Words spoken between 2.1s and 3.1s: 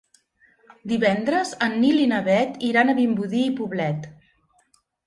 na Bet iran a